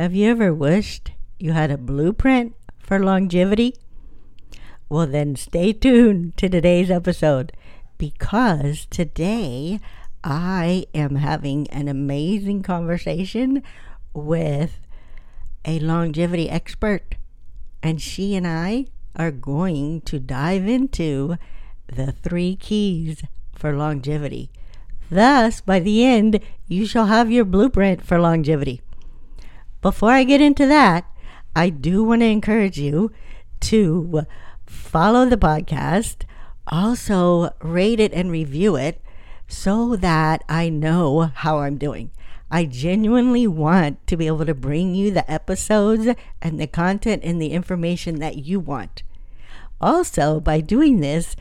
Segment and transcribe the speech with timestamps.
[0.00, 3.74] Have you ever wished you had a blueprint for longevity?
[4.88, 7.52] Well, then stay tuned to today's episode
[7.98, 9.78] because today
[10.24, 13.62] I am having an amazing conversation
[14.14, 14.80] with
[15.66, 17.16] a longevity expert,
[17.82, 18.86] and she and I
[19.16, 21.36] are going to dive into
[21.88, 23.22] the three keys
[23.54, 24.48] for longevity.
[25.10, 28.80] Thus, by the end, you shall have your blueprint for longevity.
[29.82, 31.04] Before I get into that,
[31.56, 33.12] I do want to encourage you
[33.60, 34.26] to
[34.66, 36.24] follow the podcast,
[36.66, 39.00] also rate it and review it
[39.48, 42.10] so that I know how I'm doing.
[42.50, 46.08] I genuinely want to be able to bring you the episodes
[46.42, 49.02] and the content and the information that you want.
[49.80, 51.36] Also, by doing this,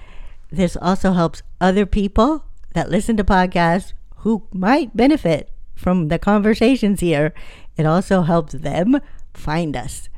[0.50, 7.00] this also helps other people that listen to podcasts who might benefit from the conversations
[7.00, 7.34] here
[7.80, 9.00] it also helps them
[9.34, 10.10] find us.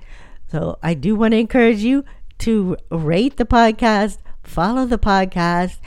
[0.50, 2.04] So I do want to encourage you
[2.40, 5.78] to rate the podcast, follow the podcast,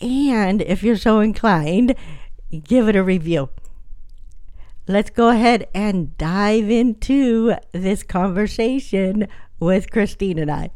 [0.00, 1.96] and if you're so inclined,
[2.62, 3.50] give it a review.
[4.86, 9.26] Let's go ahead and dive into this conversation
[9.58, 10.70] with Kristine and I.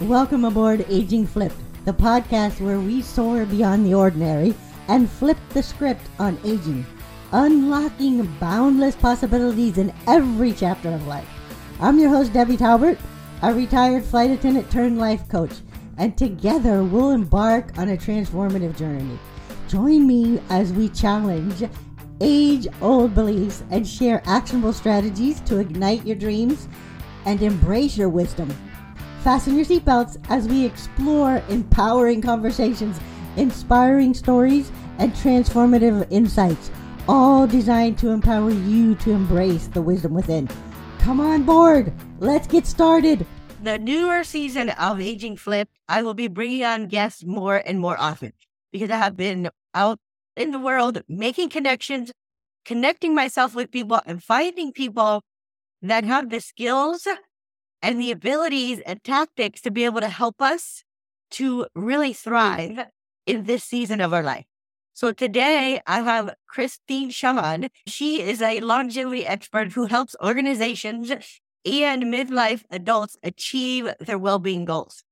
[0.00, 1.52] Welcome aboard Aging Flip,
[1.84, 4.54] the podcast where we soar beyond the ordinary
[4.88, 6.84] and flip the script on aging
[7.32, 11.28] unlocking boundless possibilities in every chapter of life.
[11.80, 12.98] I'm your host, Debi Talbert,
[13.42, 15.52] a retired flight attendant turned life coach,
[15.96, 19.18] and together we'll embark on a transformative journey.
[19.68, 21.62] Join me as we challenge
[22.20, 26.68] age old beliefs and share actionable strategies to ignite your dreams
[27.24, 28.50] and embrace your wisdom.
[29.22, 32.98] Fasten your seatbelts as we explore empowering conversations,
[33.36, 36.70] inspiring stories, and transformative insights
[37.10, 40.48] all designed to empower you to embrace the wisdom within.
[41.00, 41.92] Come on board.
[42.20, 43.26] Let's get started.
[43.64, 47.98] The newer season of Aging Flip, I will be bringing on guests more and more
[47.98, 48.32] often
[48.70, 49.98] because I have been out
[50.36, 52.12] in the world making connections,
[52.64, 55.22] connecting myself with people, and finding people
[55.82, 57.08] that have the skills
[57.82, 60.84] and the abilities and tactics to be able to help us
[61.32, 62.86] to really thrive
[63.26, 64.46] in this season of our life.
[65.00, 67.70] So today I have Kristine Shaman.
[67.86, 75.02] She is a longevity expert who helps organizations and midlife adults achieve their well-being goals.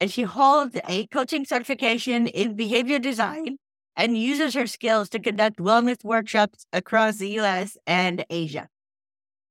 [0.00, 3.58] And she holds a coaching certification in behavior design
[3.94, 8.70] and uses her skills to conduct wellness workshops across the US and Asia.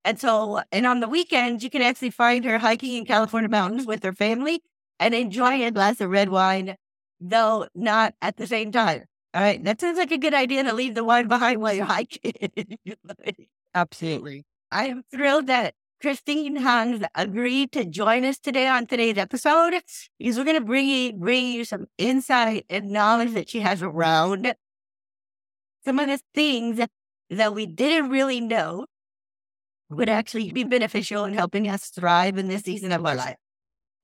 [0.04, 3.88] And so, and on the weekends, you can actually find her hiking in California mountains
[3.88, 4.64] with her family
[5.00, 6.76] and enjoying a glass of red wine,
[7.22, 9.06] though not at the same time.
[9.34, 9.64] All right.
[9.64, 12.34] That sounds like a good idea to leave the wine behind while you're hiking.
[13.74, 14.44] Absolutely.
[14.72, 19.74] I am thrilled that Kristine has agreed to join us today on today's episode
[20.19, 23.81] because we're going to bring you, bring you some insight and knowledge that she has
[23.81, 24.53] around
[25.86, 26.80] some of the things
[27.30, 28.86] that we didn't really know
[29.90, 33.38] would actually be beneficial in helping us thrive in this season of our life.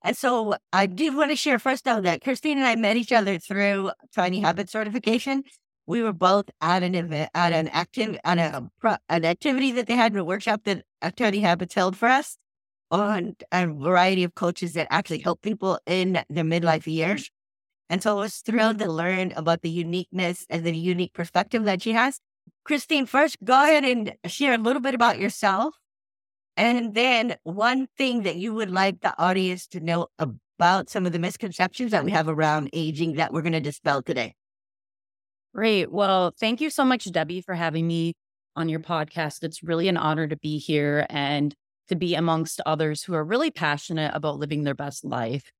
[0.08, 3.12] And so I do want to share first though that Kristine and I met each
[3.12, 5.44] other through Tiny Habit certification.
[5.86, 8.70] We were both at an event, at an active, at a
[9.10, 12.38] an activity that they had in a workshop that uh, Tiny Habits held for us
[12.90, 17.30] on a variety of coaches that actually help people in their midlife years.
[17.90, 21.82] And so I was thrilled to learn about the uniqueness and the unique perspective that
[21.82, 22.22] she has.
[22.64, 25.76] Kristine, first, go ahead and share a little bit about yourself
[26.58, 31.12] and then one thing that you would like the audience to know about some of
[31.12, 34.34] the misconceptions that we have around aging that we're going to dispel today.
[35.54, 35.92] Great.
[35.92, 38.14] Well, thank you so much, Debi, for having me
[38.56, 39.44] on your podcast.
[39.44, 41.54] It's really an honor to be here and
[41.90, 45.52] to be amongst others who are really passionate about living their best life.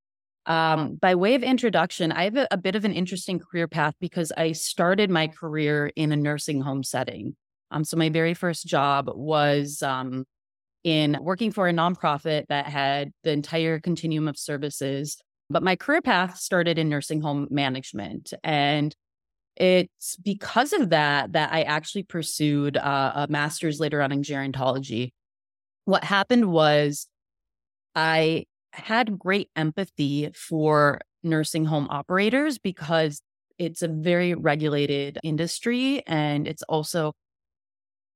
[0.48, 3.96] Um, by way of introduction, I have a, a, bit of an interesting career path
[4.00, 7.36] because I started my career in a nursing home setting.
[7.70, 10.24] Um, so my very first job was um,
[10.84, 15.18] in working for a nonprofit that had the entire continuum of services.
[15.50, 18.34] But my career path started in nursing home management.
[18.44, 18.96] And
[19.56, 25.12] it's because of that that I actually pursued uh, a master's later on in gerontology.
[25.86, 27.08] What happened was
[27.96, 33.22] I had great empathy for nursing home operators because
[33.58, 37.14] it's a very regulated industry and it's also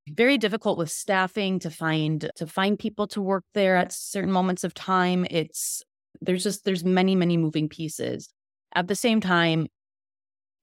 [0.10, 4.64] very difficult with staffing to find to find people to work there at certain moments
[4.64, 5.84] of time it's
[6.22, 8.30] there's just there's many many moving pieces
[8.74, 9.68] at the same time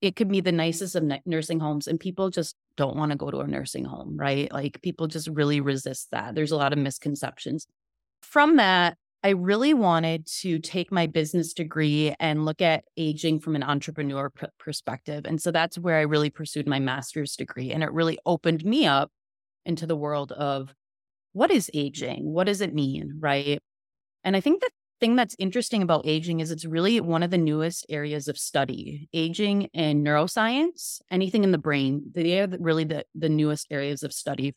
[0.01, 3.29] it could be the nicest of nursing homes and people just don't want to go
[3.29, 4.51] to a nursing home, right?
[4.51, 6.35] Like people just really resist that.
[6.35, 7.67] There's a lot of misconceptions.
[8.21, 13.57] From that, I really wanted to take my business degree and look at aging from
[13.57, 15.25] an entrepreneur pr- perspective.
[15.25, 17.71] And so that's where I really pursued my master's degree.
[17.71, 19.11] And it really opened me up
[19.65, 20.73] into the world of
[21.33, 22.33] what is aging?
[22.33, 23.17] What does it mean?
[23.19, 23.59] Right.
[24.23, 24.69] And I think the
[24.99, 29.07] thing that's interesting about aging is it's really one of the newest areas of study.
[29.13, 34.13] Aging and neuroscience, anything in the brain, they are really the, the newest areas of
[34.13, 34.53] study.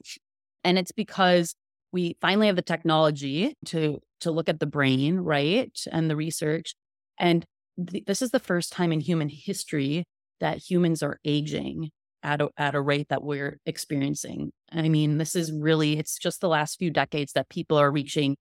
[0.65, 1.55] And it's because
[1.93, 5.77] we finally have the technology to to look at the brain, right?
[5.91, 6.75] And the research.
[7.19, 7.45] And
[7.91, 10.05] th- this is the first time in human history
[10.41, 11.91] that humans are aging
[12.23, 14.53] at a, at a rate that we're experiencing.
[14.71, 18.37] I mean, this is really, it's just the last few decades that people are reaching,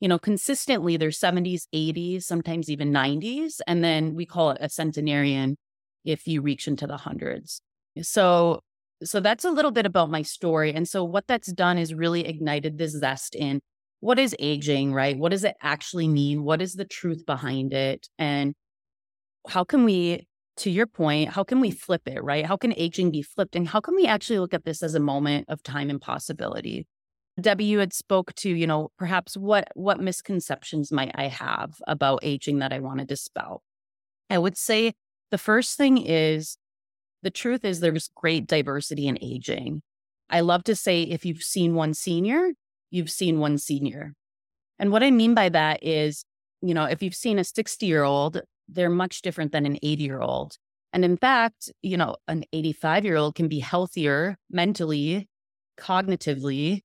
[0.00, 3.60] you know, consistently their 70s, 80s, sometimes even 90s.
[3.66, 5.56] And then we call it a centenarian
[6.04, 7.60] if you reach into the hundreds.
[8.02, 8.60] So,
[9.02, 10.72] so that's a little bit about my story.
[10.72, 13.60] And so what that's done is really ignited this zest in
[14.00, 15.16] what is aging, right?
[15.18, 16.44] What does it actually mean?
[16.44, 18.08] What is the truth behind it?
[18.18, 18.54] And
[19.48, 20.26] how can we
[20.58, 22.46] to your point, how can we flip it, right?
[22.46, 23.56] How can aging be flipped?
[23.56, 26.86] And how can we actually look at this as a moment of time and possibility?
[27.40, 32.20] Debi, you had spoke to, you know, perhaps what what misconceptions might I have about
[32.22, 33.62] aging that I want to dispel?
[34.30, 34.94] I would say
[35.30, 36.56] the first thing is
[37.22, 39.82] the truth is there's great diversity in aging.
[40.30, 42.52] I love to say if you've seen one senior,
[42.90, 44.14] you've seen one senior.
[44.78, 46.24] And what I mean by that is,
[46.62, 50.02] you know, if you've seen a 60 year old, they're much different than an 80
[50.02, 50.56] year old.
[50.92, 55.28] And in fact, you know, an 85 year old can be healthier mentally,
[55.78, 56.80] cognitively,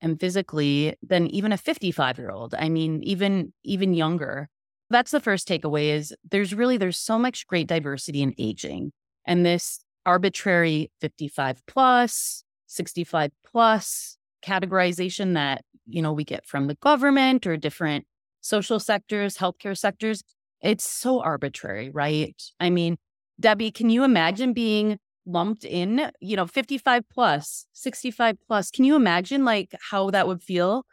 [0.00, 2.54] and physically than even a 55 year old.
[2.58, 4.48] I mean, even even younger.
[4.90, 8.92] That's the first takeaway is there's really there's so much great diversity in aging.
[9.26, 16.74] And this arbitrary 55 plus, 65 plus categorization that, you know, we get from the
[16.76, 18.04] government or different
[18.40, 20.22] social sectors, healthcare sectors,
[20.64, 22.34] it's so arbitrary, right?
[22.58, 22.96] I mean,
[23.40, 28.70] Debi, can you imagine being lumped in, you know, 55 plus, 65 plus?
[28.70, 30.84] Can you imagine like how that would feel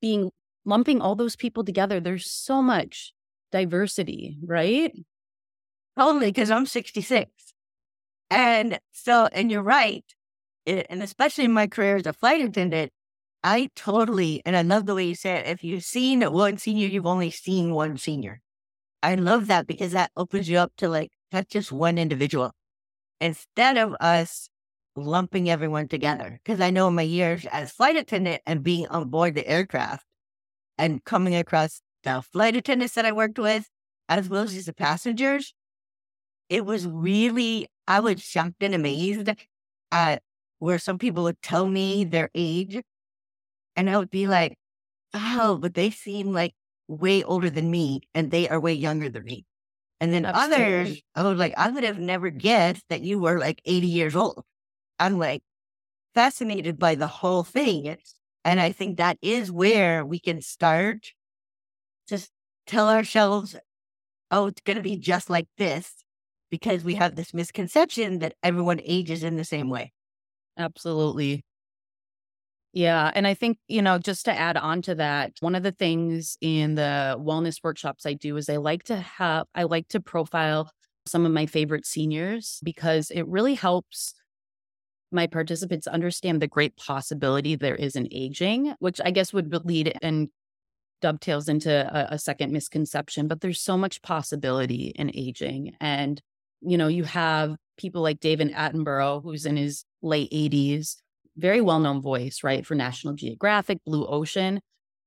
[0.00, 0.30] being
[0.64, 2.00] lumping all those people together?
[2.00, 3.12] There's so much
[3.52, 4.92] diversity, right?
[5.96, 7.30] Totally, because I'm 66.
[8.30, 10.04] And so, and you're right.
[10.66, 12.90] It, and especially in my career as a flight attendant,
[13.44, 17.06] I totally, and I love the way you said, if you've seen one senior, you've
[17.06, 18.40] only seen one senior.
[19.04, 22.52] I love that because that opens you up to like, that's just one individual
[23.20, 24.48] instead of us
[24.96, 26.40] lumping everyone together.
[26.42, 30.06] Because I know in my years as flight attendant and being on board the aircraft
[30.78, 33.68] and coming across the flight attendants that I worked with,
[34.08, 35.52] as well as the passengers,
[36.48, 39.28] it was really, I was shocked and amazed
[39.92, 40.22] at
[40.60, 42.80] where some people would tell me their age.
[43.76, 44.56] And I would be like,
[45.12, 46.54] oh, but they seem like
[46.88, 49.44] way older than me and they are way younger than me.
[50.00, 50.34] And then Absolutely.
[50.34, 54.16] others, I was like, I would have never guessed that you were like 80 years
[54.16, 54.44] old.
[54.98, 55.42] I'm like
[56.14, 57.96] fascinated by the whole thing.
[58.44, 61.12] And I think that is where we can start
[62.08, 62.18] to
[62.66, 63.56] tell ourselves,
[64.30, 66.04] oh, it's going to be just like this
[66.50, 69.92] because we have this misconception that everyone ages in the same way.
[70.56, 71.44] Absolutely.
[72.74, 73.12] Yeah.
[73.14, 76.36] And I think, you know, just to add on to that, one of the things
[76.40, 80.68] in the wellness workshops I do is I like to have, I like to profile
[81.06, 84.14] some of my favorite seniors because it really helps
[85.12, 89.96] my participants understand the great possibility there is in aging, which I guess would lead
[90.02, 90.28] and
[91.00, 93.28] dovetails into a, a second misconception.
[93.28, 95.76] But there's so much possibility in aging.
[95.80, 96.20] And,
[96.60, 101.03] you know, you have people like David Attenborough, who's in his late 80s
[101.36, 104.60] very well known voice, right, for National Geographic, Blue Ocean.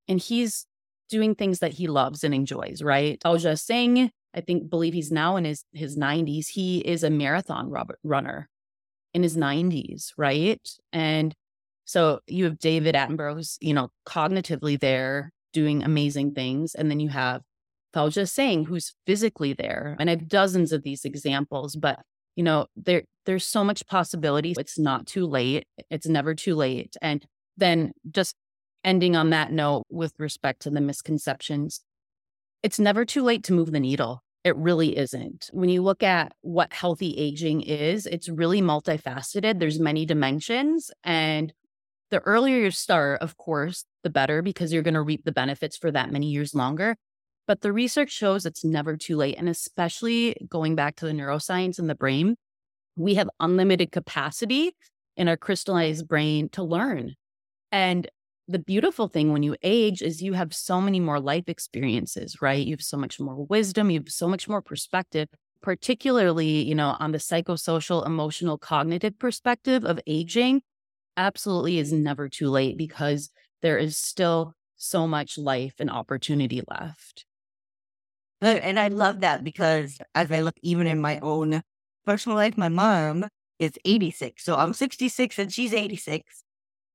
[0.07, 0.65] And he's
[1.10, 3.19] doing things that he loves and enjoys, right?
[3.24, 6.48] Fauja Singh, I think, believe he's now in his, his 90s.
[6.48, 7.72] He is a marathon
[8.03, 8.50] runner
[9.13, 10.62] in his 90s, right?
[10.91, 11.34] And
[11.86, 16.75] so you have David Attenborough, who's, you know, cognitively there doing amazing things.
[16.75, 17.41] And then you have
[17.96, 19.96] Fauja Singh, who's physically there.
[20.00, 22.00] And I have dozens of these examples, but
[22.38, 24.53] you know, there there's so much possibility.
[24.58, 25.65] It's not too late.
[25.89, 26.96] It's never too late.
[27.01, 27.25] And
[27.58, 28.36] then just
[28.86, 31.82] ending on that note with respect to the misconceptions,
[32.63, 34.24] it's never too late to move the needle.
[34.44, 35.50] It really isn't.
[35.51, 39.60] When you look at what healthy aging is, it's really multifaceted.
[39.60, 40.91] There's many dimensions.
[41.03, 41.51] And
[42.12, 45.75] the earlier you start, of course, the better because you're going to reap the benefits
[45.75, 46.96] for that many years longer.
[47.48, 49.36] But the research shows it's never too late.
[49.38, 52.36] And especially going back to the neuroscience and the brain,
[52.98, 54.74] We have unlimited capacity
[55.18, 57.16] in our crystallized brain to learn.
[57.72, 58.10] And
[58.48, 62.66] the beautiful thing when you age is you have so many more life experiences, right?
[62.66, 65.30] You have so much more wisdom, you have so much more perspective,
[65.62, 70.63] particularly, you know, on the psychosocial, emotional, cognitive perspective of aging.
[71.18, 77.26] Absolutely is never too late because there is still so much life and opportunity left.
[78.41, 81.62] And I love that because as I look even in my own
[82.06, 83.25] personal life, my mom
[83.60, 84.44] is 86.
[84.44, 86.44] So I'm 66 and she's 86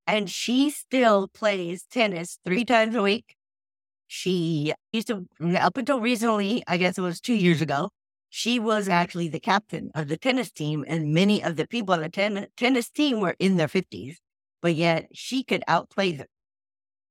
[0.06, 3.34] and she still plays tennis three times a week.
[4.08, 7.90] She used to, mm, up until recently, I guess it was two years ago,
[8.30, 12.00] she was actually the captain of the tennis team, and many of the people on
[12.02, 14.20] the ten- tennis team were in their 50s,
[14.62, 16.28] but yet she could outplay them.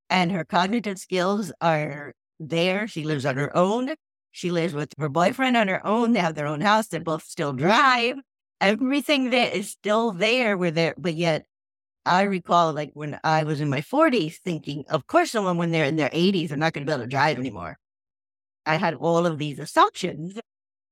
[0.09, 2.87] And her cognitive skills are there.
[2.87, 3.95] She lives on her own.
[4.31, 6.13] She lives with her boyfriend on her own.
[6.13, 6.87] They have their own house.
[6.87, 8.17] They both still drive.
[8.61, 11.45] Everything that is still there, where there, but yet
[12.05, 15.85] I recall like when I was in my 40s thinking, of course, someone when they're
[15.85, 17.77] in their 80s they're not going to be able to drive anymore.
[18.65, 20.39] I had all of these assumptions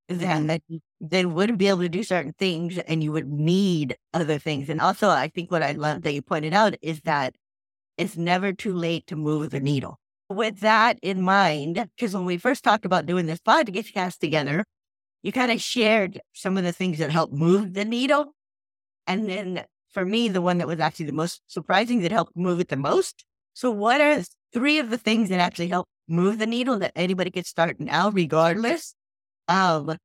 [0.09, 0.61] that
[1.01, 4.69] they wouldn't be able to do certain things and you would need other things.
[4.69, 7.35] And also, I think what I love that you pointed out is that
[7.97, 9.99] it's never too late to move the needle.
[10.29, 14.63] With that in mind, because when we first talked about doing this podcast together,
[15.23, 18.33] you kind of shared some of the things that helped move the needle.
[19.07, 22.59] And then for me, the one that was actually the most surprising that helped move
[22.59, 23.25] it the most.
[23.53, 27.31] So, what are three of the things that actually help move the needle that anybody
[27.31, 28.95] could start now, regardless
[29.47, 29.97] of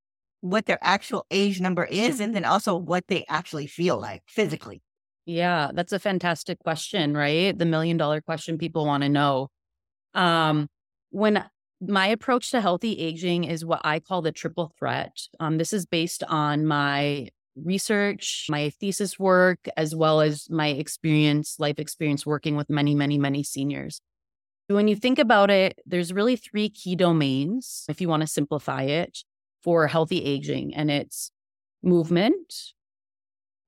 [0.42, 4.82] what their actual age number is, and then also what they actually feel like physically?
[5.26, 7.58] Yeah, that's a fantastic question, right?
[7.58, 9.48] The million dollar question people want to know.
[10.14, 10.68] Um,
[11.10, 11.44] when
[11.80, 15.18] my approach to healthy aging is what I call the triple threat.
[15.40, 21.56] Um, this is based on my research, my thesis work, as well as my experience,
[21.58, 24.00] life experience working with many, many, many seniors.
[24.68, 28.82] When you think about it, there's really three key domains, if you want to simplify
[28.82, 29.18] it,
[29.62, 30.74] for healthy aging.
[30.74, 31.30] And it's
[31.82, 32.54] movement,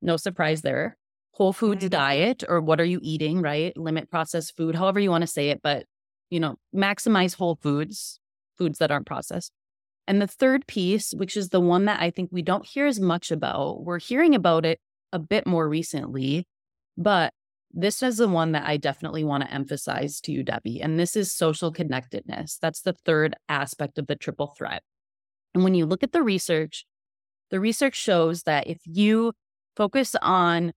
[0.00, 0.96] no surprise there,
[1.32, 1.90] whole foods mm-hmm.
[1.90, 3.76] diet, or what are you eating, right?
[3.76, 5.84] Limit processed food, however you want to say it, but,
[6.30, 8.18] you know, maximize whole foods,
[8.58, 9.52] foods that aren't processed.
[10.08, 13.00] And the third piece, which is the one that I think we don't hear as
[13.00, 14.78] much about, we're hearing about it
[15.12, 16.46] a bit more recently,
[16.96, 17.32] but
[17.72, 20.78] this is the one that I definitely want to emphasize to you, Debi.
[20.82, 22.58] And this is social connectedness.
[22.60, 24.82] That's the third aspect of the triple threat.
[25.54, 26.86] And when you look at the research,
[27.50, 29.32] the research shows that if you
[29.76, 30.72] focus on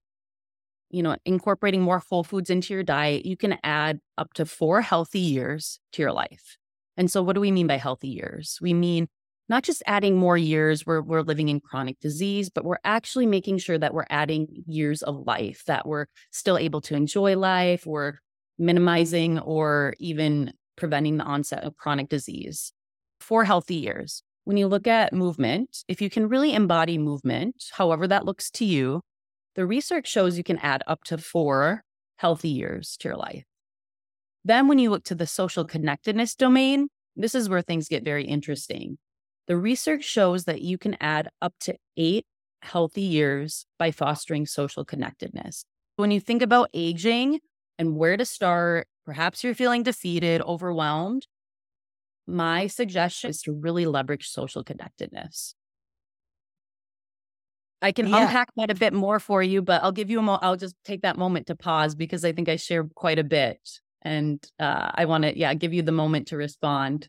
[0.90, 4.80] you know incorporating more whole foods into your diet you can add up to 4
[4.82, 6.56] healthy years to your life.
[6.96, 8.58] And so what do we mean by healthy years?
[8.60, 9.08] We mean
[9.48, 13.58] not just adding more years where we're living in chronic disease, but we're actually making
[13.58, 18.14] sure that we're adding years of life, that we're still able to enjoy life, we're
[18.58, 22.72] minimizing or even preventing the onset of chronic disease.
[23.18, 24.22] Four healthy years.
[24.44, 28.64] When you look at movement, if you can really embody movement, however that looks to
[28.64, 29.02] you,
[29.54, 31.82] the research shows you can add up to four
[32.16, 33.44] healthy years to your life.
[34.44, 38.24] Then, when you look to the social connectedness domain, this is where things get very
[38.24, 38.98] interesting.
[39.46, 42.24] The research shows that you can add up to eight
[42.62, 45.64] healthy years by fostering social connectedness.
[45.96, 47.40] When you think about aging
[47.78, 51.26] and where to start, perhaps you're feeling defeated, overwhelmed.
[52.26, 55.54] My suggestion is to really leverage social connectedness.
[57.82, 58.24] I can yeah.
[58.24, 60.76] unpack that a bit more for you, but I'll give you a mo- I'll just
[60.84, 63.60] take that moment to pause because I think I shared quite a bit,
[64.02, 67.08] and uh, I want to yeah give you the moment to respond.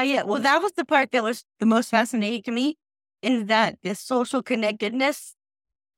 [0.00, 2.76] Uh, yeah, well, that was the part that was the most fascinating to me
[3.22, 5.34] is that the social connectedness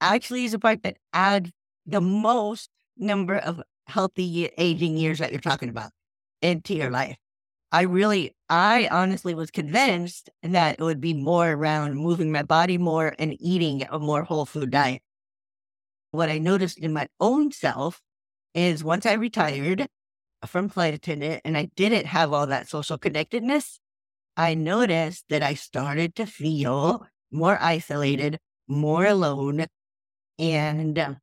[0.01, 1.51] actually is the part that adds
[1.87, 5.91] the most number of healthy aging years that you're talking about
[6.43, 7.17] into your life.
[7.75, 12.79] I really, I honestly was convinced that it would be more around moving my body
[12.79, 15.03] more and eating a more whole food diet.
[16.13, 18.01] What I noticed in my own self
[18.55, 19.89] is once I retired
[20.47, 23.81] from flight attendant and I didn't have all that social connectedness,
[24.37, 28.39] I noticed that I started to feel more isolated,
[28.69, 29.67] more alone,
[30.39, 31.15] and uh,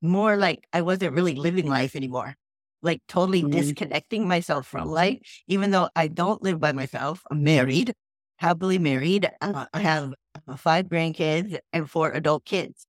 [0.00, 2.36] more like I wasn't really living life anymore.
[2.82, 3.52] Like totally mm-hmm.
[3.52, 7.22] disconnecting myself from life, even though I don't live by myself.
[7.30, 7.94] I'm married,
[8.36, 9.30] happily married.
[9.40, 10.14] Uh, I have
[10.48, 12.86] uh, five grandkids and four adult kids,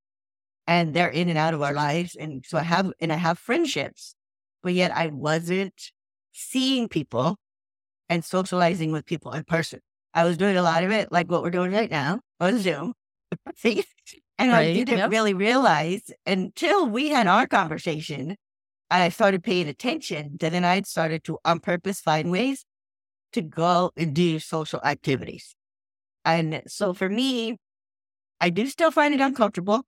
[0.66, 2.16] and they're in and out of our lives.
[2.16, 4.16] And so I have, and I have friendships,
[4.64, 5.92] but yet I wasn't
[6.32, 7.38] seeing people
[8.10, 9.80] and socializing with people in person.
[10.14, 12.94] I was doing a lot of it like what we're doing right now on Zoom,
[13.64, 15.12] and Right, I didn't yep.
[15.12, 18.36] really realize until we had our conversation.
[19.02, 22.66] I started paying attention then I started to on purpose find ways
[23.32, 25.56] to go and do social activities.
[26.26, 27.58] And so for me,
[28.40, 29.84] I do still find it uncomfortable.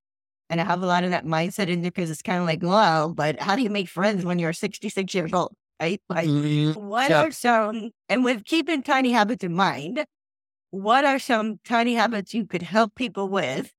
[0.49, 2.63] And I have a lot of that mindset in there because it's kind of like,
[2.63, 5.53] wow, but how do you make friends when you're 66 years old?
[5.79, 6.01] Right?
[6.07, 6.79] Like, mm-hmm.
[6.79, 7.27] what Yep.
[7.27, 10.05] are some, and with keeping tiny habits in mind,
[10.69, 13.71] what are some tiny habits you could help people with?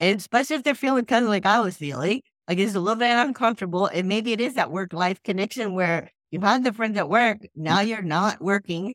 [0.00, 2.98] And especially if they're feeling kind of like I was feeling, like it's a little
[2.98, 3.86] bit uncomfortable.
[3.86, 7.38] And maybe it is that work life connection where you've had the friends at work,
[7.54, 7.88] now mm-hmm.
[7.88, 8.94] you're not working,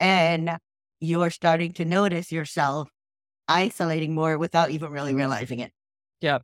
[0.00, 0.58] and
[1.00, 2.88] you're starting to notice yourself
[3.48, 5.72] isolating more without even really realizing it.
[6.20, 6.38] Yeah,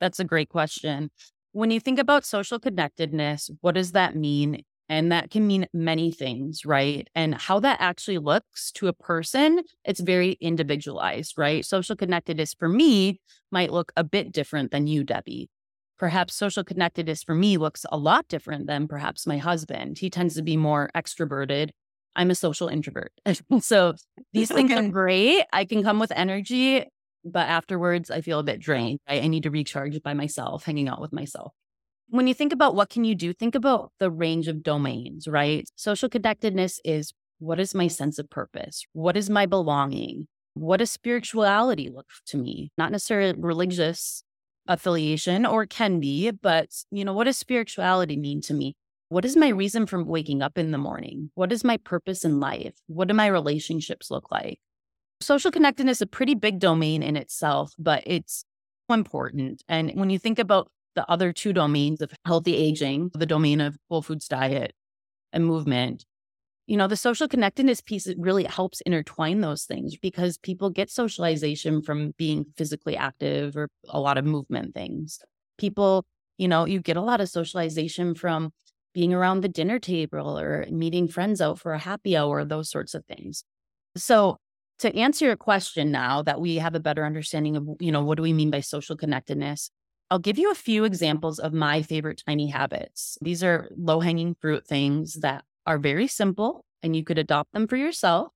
[0.00, 1.10] that's a great question.
[1.52, 4.62] When you think about social connectedness, what does that mean?
[4.88, 7.08] And that can mean many things, right?
[7.14, 11.64] And how that actually looks to a person, it's very individualized, right?
[11.64, 13.20] Social connectedness for me
[13.50, 15.48] might look a bit different than you, Debi.
[15.98, 19.98] Perhaps social connectedness for me looks a lot different than perhaps my husband.
[19.98, 21.70] He tends to be more extroverted.
[22.14, 23.12] I'm a social introvert.
[23.60, 23.94] so
[24.32, 25.44] these things are great.
[25.52, 26.84] I can come with energy,
[27.24, 28.98] but afterwards I feel a bit drained.
[29.08, 31.52] I, I need to recharge by myself, hanging out with myself.
[32.08, 35.68] When you think about what can you do, think about the range of domains, right?
[35.76, 38.84] Social connectedness is what is my sense of purpose?
[38.92, 40.28] What is my belonging?
[40.54, 42.70] What does spirituality look to me?
[42.78, 44.22] Not necessarily religious
[44.68, 48.74] affiliation or can be, but you know, what does spirituality mean to me?
[49.08, 51.30] What is my reason for waking up in the morning?
[51.34, 52.74] What is my purpose in life?
[52.86, 54.58] What do my relationships look like?
[55.20, 58.44] Social connectedness is a pretty big domain in itself, but it's
[58.90, 59.62] important.
[59.68, 63.76] And when you think about the other two domains of healthy aging, the domain of
[63.88, 64.74] whole foods diet
[65.32, 66.04] and movement,
[66.66, 71.80] you know, the social connectedness piece really helps intertwine those things because people get socialization
[71.80, 75.20] from being physically active or a lot of movement things.
[75.58, 76.04] People,
[76.38, 78.52] you know, you get a lot of socialization from
[78.94, 82.94] being around the dinner table or meeting friends out for a happy hour, those sorts
[82.94, 83.44] of things.
[83.96, 84.38] So,
[84.80, 88.16] to answer your question now that we have a better understanding of, you know, what
[88.16, 89.70] do we mean by social connectedness?
[90.10, 93.16] I'll give you a few examples of my favorite tiny habits.
[93.22, 97.66] These are low hanging fruit things that are very simple and you could adopt them
[97.66, 98.28] for yourself,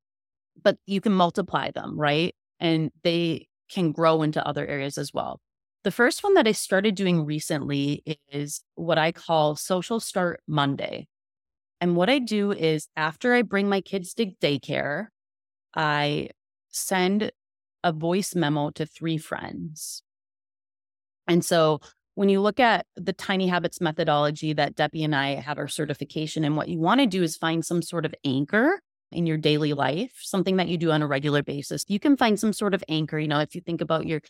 [0.62, 2.34] but you can multiply them, right?
[2.58, 5.40] And they can grow into other areas as well.
[5.84, 11.06] The first one that I started doing recently is what I call Social Start Monday.
[11.80, 15.06] And what I do is after I bring my kids to daycare,
[15.74, 16.30] I
[16.68, 17.30] send
[17.82, 20.02] a voice memo to three friends.
[21.26, 21.80] And so
[22.20, 26.44] when you look at the tiny habits methodology that Debi and I had our certification,
[26.44, 29.72] and what you want to do is find some sort of anchor in your daily
[29.72, 31.82] life, something that you do on a regular basis.
[31.88, 34.20] You can find some sort of anchor, you know, if you think about your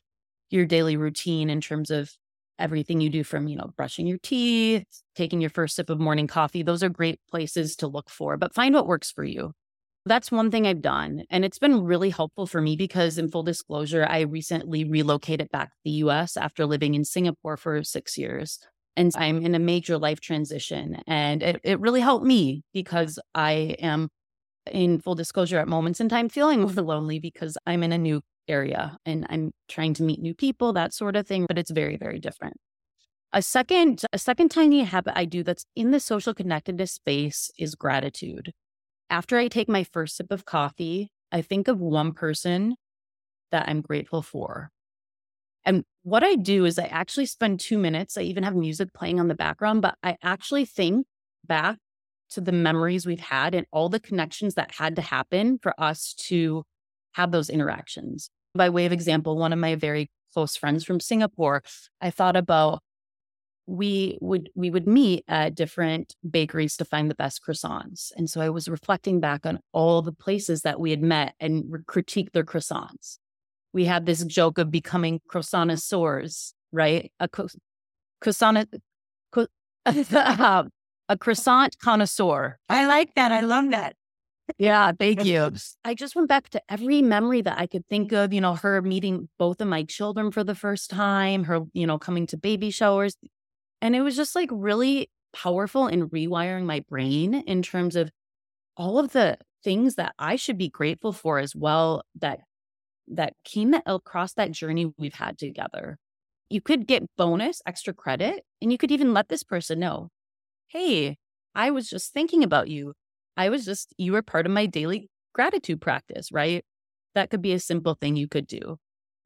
[0.51, 2.13] your daily routine in terms of
[2.61, 4.85] everything you do from, you know, brushing your teeth,
[5.17, 8.55] taking your first sip of morning coffee, those are great places to look for, but
[8.55, 9.53] find what works for you.
[10.07, 11.25] That's one thing I've done.
[11.31, 15.69] And it's been really helpful for me because, in full disclosure, I recently relocated back
[15.69, 18.59] to the US after living in Singapore for six years.
[18.97, 21.03] And I'm in a major life transition.
[21.07, 24.09] And it, it really helped me because I am,
[24.71, 28.97] in full disclosure, at moments in time feeling lonely because I'm in a new area
[29.05, 31.45] and I'm trying to meet new people, that sort of thing.
[31.47, 32.57] But it's very, very different.
[33.33, 37.75] A second, a second tiny habit I do that's in the social connectedness space is
[37.75, 38.53] gratitude
[39.11, 42.77] after I take my first sip of coffee, I think of one person
[43.51, 44.71] that I'm grateful for.
[45.65, 49.21] And what I do is I actually spend two minutes, I even have music playing
[49.21, 51.07] on the background, but I actually think
[51.47, 51.77] back
[52.31, 56.15] to the memories we've had and all the connections that had to happen for us
[56.29, 56.65] to
[57.13, 58.31] have those interactions.
[58.55, 61.63] By way of example, one of my very close friends from Singapore,
[62.01, 62.81] I thought about
[63.71, 68.41] we would we would meet at different bakeries to find the best croissants and so
[68.41, 72.43] i was reflecting back on all the places that we had met and critiqued their
[72.43, 73.19] croissants
[73.73, 77.47] we had this joke of becoming croissanteurs right a co-
[78.21, 78.69] croissant
[79.31, 79.47] co-
[79.87, 83.31] a croissant connoisseur I like that.
[83.33, 83.95] I love that.
[84.59, 85.53] yeah, thank you.
[85.85, 88.83] I just went back to every memory that I could think of, you know, her
[88.83, 92.71] meeting both of my children for the first time, her, you know, coming to baby
[92.71, 93.17] showers.
[93.83, 98.11] And it was just like really powerful in rewiring my brain in terms of
[98.77, 102.41] all of the things that I should be grateful for as well that
[103.09, 105.99] that came across that journey we've had together.
[106.51, 110.11] You could get bonus extra credit and you could even let this person know,
[110.69, 111.19] "Hey,
[111.55, 112.95] I was just thinking about you.
[113.37, 116.65] I was just, you were part of my daily gratitude practice, right?
[117.15, 118.79] That could be a simple thing you could do.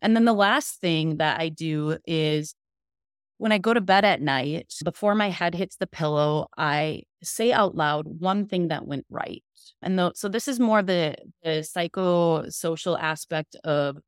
[0.03, 2.55] And then the last thing that I do is
[3.39, 7.53] when I go to bed at night, before my head hits the pillow, I say
[7.53, 9.43] out loud one thing that went right.
[9.83, 13.99] And so this is more the, the psychosocial aspect of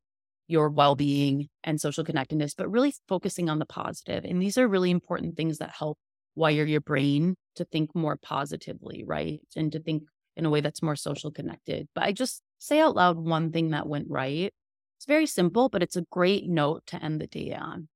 [0.47, 4.23] your well-being and social connectedness, but really focusing on the positive.
[4.23, 5.97] And these are really important things that help
[6.35, 9.41] wire your brain to think more positively, right?
[9.55, 10.03] And to think
[10.37, 11.87] in a way that's more social connected.
[11.93, 14.53] But I just say out loud one thing that went right.
[14.97, 17.89] It's very simple, but it's a great note to end the day on.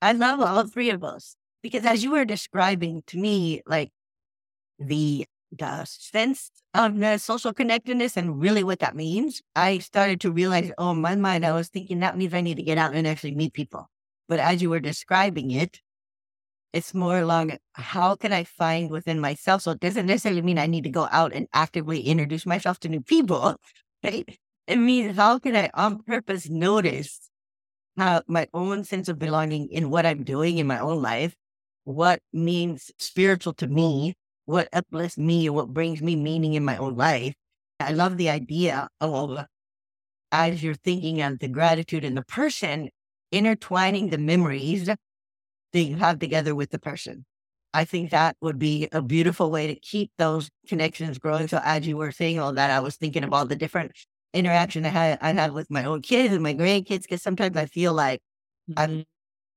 [0.00, 3.90] I love all three of those because as you were describing to me, like
[4.78, 10.30] the the sense of the social connectedness and really what that means, I started to
[10.30, 12.94] realize, oh, in my mind, I was thinking that means I need to get out
[12.94, 13.88] and actually meet people.
[14.28, 15.80] But as you were describing it,
[16.72, 19.62] it's more along how can I find within myself?
[19.62, 22.88] So it doesn't necessarily mean I need to go out and actively introduce myself to
[22.88, 23.56] new people.
[24.04, 24.38] Right?
[24.68, 27.27] It means how can I on purpose notice
[27.98, 31.34] how my own sense of belonging in what I'm doing in my own life,
[31.84, 34.14] what means spiritual to me,
[34.46, 37.34] what uplifts me, what brings me meaning in my own life.
[37.80, 39.44] I love the idea of
[40.32, 42.90] as you're thinking of the gratitude in the person,
[43.32, 44.98] intertwining the memories that
[45.72, 47.24] you have together with the person.
[47.74, 51.48] I think that would be a beautiful way to keep those connections growing.
[51.48, 53.92] So as you were saying all that, I was thinking of all the different
[54.38, 57.66] interaction I had I had with my own kids and my grandkids because sometimes I
[57.66, 58.20] feel like
[58.70, 58.78] mm-hmm.
[58.78, 59.04] I'm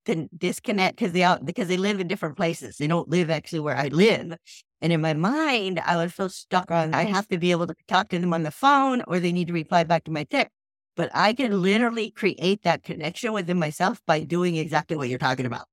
[0.04, 2.78] can disconnect because they out because they live in different places.
[2.78, 4.36] They don't live actually where I live.
[4.82, 7.76] And in my mind, I was so stuck on I have to be able to
[7.88, 10.52] talk to them on the phone or they need to reply back to my text.
[10.96, 15.46] But I can literally create that connection within myself by doing exactly what you're talking
[15.46, 15.65] about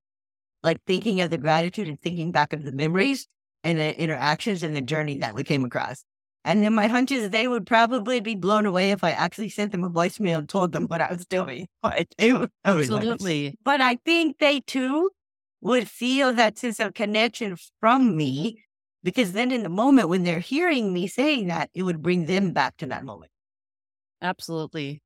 [0.63, 3.27] like thinking of the gratitude and thinking back of the memories
[3.65, 6.05] and the interactions and the journey that we came across.
[6.45, 9.73] And then my hunch is they would probably be blown away if I actually sent
[9.73, 11.67] them a voicemail and told them what I was doing.
[12.65, 13.55] Absolutely.
[13.65, 15.11] But I think they too
[15.61, 18.65] would feel that sense of connection from me
[19.03, 22.53] because then in the moment when they're hearing me saying that, it would bring them
[22.53, 23.31] back to that moment.
[24.23, 25.03] Absolutely.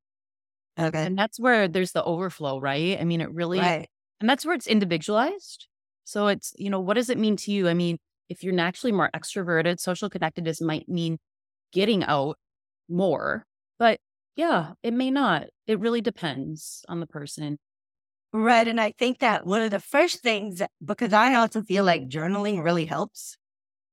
[0.79, 1.05] Okay.
[1.05, 2.99] And that's where there's the overflow, right?
[3.01, 3.88] I mean, it really Right.
[4.21, 5.66] And that's where it's individualized.
[6.05, 7.68] So it's, you know, what does it mean to you?
[7.68, 7.99] I mean,
[8.33, 11.18] if you're naturally more extroverted, social connectedness might mean
[11.73, 12.38] getting out
[12.88, 13.47] more.
[13.79, 14.01] But
[14.37, 15.47] yeah, it may not.
[15.66, 17.59] It really depends on the person.
[18.33, 18.66] Right.
[18.66, 22.64] And I think that one of the first things, because I also feel like journaling
[22.64, 23.37] really helps.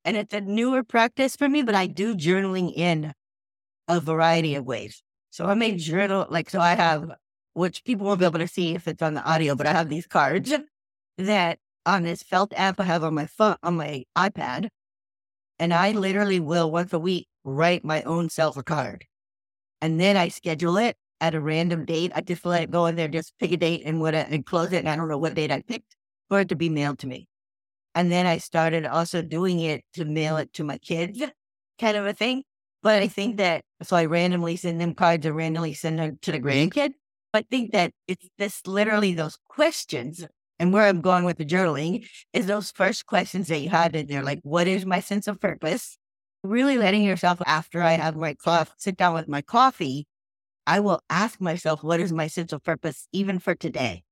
[0.05, 3.13] And it's a newer practice for me, but I do journaling in
[3.89, 5.03] a variety of ways.
[5.29, 7.11] So I may journal, like, so I have
[7.53, 9.89] which people won't be able to see if it's on the audio, but I have
[9.89, 10.53] these cards
[11.17, 14.69] that on this felt app I have on my phone, on my iPad.
[15.57, 19.05] And I literally will once a week write my own self a card.
[19.81, 22.11] And then I schedule it at a random date.
[22.15, 24.71] I just let it go in there, just pick a date and what and close
[24.71, 24.79] it.
[24.79, 25.95] And I don't know what date I picked
[26.29, 27.27] for it to be mailed to me.
[27.95, 31.21] And then I started also doing it to mail it to my kids,
[31.79, 32.43] kind of a thing.
[32.81, 36.31] But I think that so I randomly send them cards and randomly send them to
[36.31, 36.91] the grandkid.
[37.33, 40.25] But I think that it's this literally those questions
[40.59, 44.07] and where I'm going with the journaling is those first questions that you had in
[44.07, 45.97] there, like, what is my sense of purpose?
[46.43, 50.07] Really letting yourself, after I have my coffee, sit down with my coffee,
[50.67, 54.03] I will ask myself, what is my sense of purpose, even for today?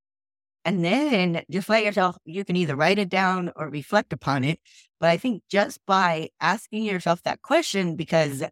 [0.65, 4.59] And then just let yourself, you can either write it down or reflect upon it.
[4.99, 8.43] But I think just by asking yourself that question, because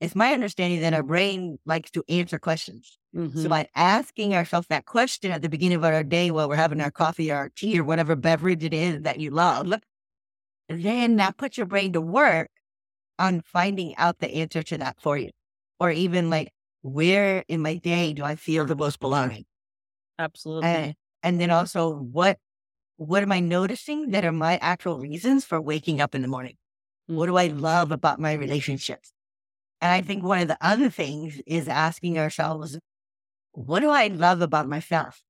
[0.00, 2.98] it's my understanding that our brain likes to answer questions.
[3.14, 3.42] Mm-hmm.
[3.42, 6.80] So by asking ourselves that question at the beginning of our day while we're having
[6.80, 9.72] our coffee or our tea or whatever beverage it is that you love,
[10.68, 12.50] then that puts your brain to work
[13.18, 15.30] on finding out the answer to that for you.
[15.78, 19.44] Or even like, where in my day do I feel the most belonging?
[20.18, 20.68] Absolutely.
[20.68, 22.38] And, and then also what
[22.96, 26.56] what am I noticing that are my actual reasons for waking up in the morning?
[27.10, 27.16] Mm-hmm.
[27.16, 29.12] What do I love about my relationships?
[29.80, 32.78] And I think one of the other things is asking ourselves,
[33.52, 35.22] what do I love about myself?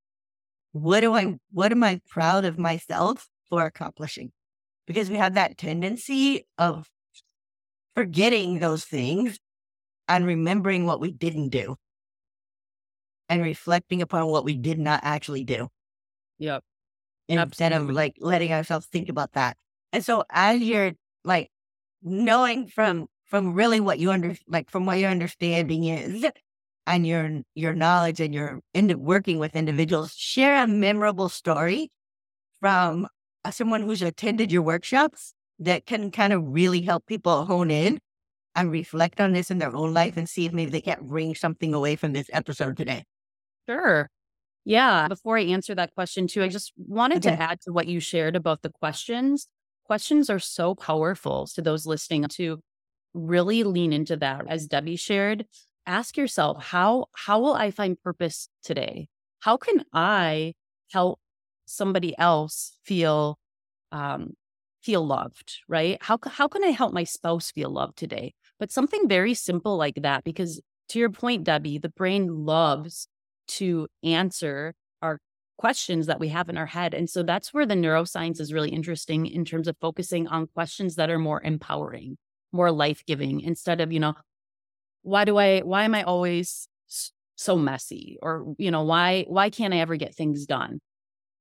[0.72, 4.32] What do I, what am I proud of myself for accomplishing?
[4.86, 6.88] Because we have that tendency of
[7.94, 9.38] forgetting those things
[10.08, 11.76] and remembering what we didn't do
[13.28, 15.68] and reflecting upon what we did not actually do.
[16.38, 16.62] Yep.
[17.28, 17.90] Instead Absolutely.
[17.90, 19.56] of like letting ourselves think about that.
[19.92, 20.92] And so as you're
[21.24, 21.50] like
[22.02, 26.26] knowing from from really what you under like from what your understanding is
[26.86, 31.90] and your your knowledge and your into working with individuals share a memorable story
[32.60, 33.08] from
[33.44, 38.00] uh, someone who's attended your workshops that can kind of really help people hone in
[38.56, 41.34] and reflect on this in their own life and see if maybe they can't bring
[41.34, 43.04] something away from this episode today
[43.68, 44.08] Sure.
[44.64, 45.08] Yeah.
[45.08, 47.36] Before I answer that question, too, I just wanted Okay.
[47.36, 49.48] to add to what you shared about the questions.
[49.84, 52.60] Questions are so powerful to those listening to
[53.14, 54.46] really lean into that.
[54.48, 55.46] As Debi shared,
[55.86, 59.08] ask yourself, how how will I find purpose today?
[59.40, 60.54] How can I
[60.92, 61.20] help
[61.66, 63.38] somebody else feel
[63.90, 64.34] um,
[64.82, 65.60] feel loved?
[65.68, 65.98] Right?
[66.00, 68.34] How how can I help my spouse feel loved today?
[68.58, 73.08] But something very simple like that, because to your point, Debi, the brain loves
[73.48, 75.18] to answer our
[75.58, 76.94] questions that we have in our head.
[76.94, 80.96] And so that's where the neuroscience is really interesting in terms of focusing on questions
[80.96, 82.18] that are more empowering,
[82.52, 84.14] more life giving, instead of, you know,
[85.02, 86.68] why do I, why am I always
[87.36, 88.18] so messy?
[88.22, 90.80] Or, you know, why, why can't I ever get things done?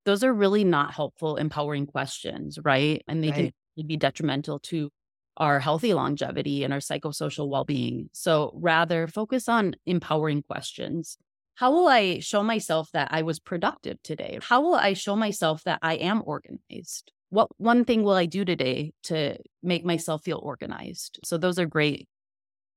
[0.04, 3.02] Those are really not helpful, empowering questions, right?
[3.06, 3.54] And they Right.
[3.76, 4.90] can be detrimental to
[5.36, 8.10] our healthy longevity and our psychosocial well being.
[8.12, 11.16] So rather focus on empowering questions.
[11.54, 14.38] How will I show myself that I was productive today?
[14.42, 17.12] How will I show myself that I am organized?
[17.30, 21.20] What one thing will I do today to make myself feel organized?
[21.24, 22.08] So those are great,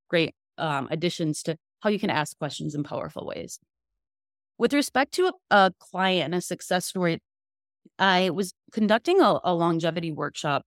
[0.08, 3.58] great um, additions to how you can ask questions in powerful ways.
[4.58, 7.18] With respect to a, a client and a success story,
[7.98, 10.62] I was conducting a, a longevity workshop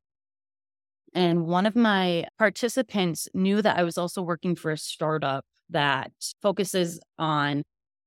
[1.14, 6.12] and one of my participants knew that I was also working for a startup that
[6.42, 7.64] focuses on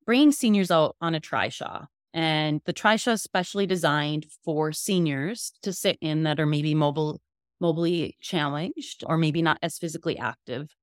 [0.06, 1.86] bringing seniors out on a trishaw.
[2.14, 7.20] And the trishaw is specially designed for seniors to sit in that are maybe mobile,
[7.62, 10.74] mobily challenged or maybe not as physically active.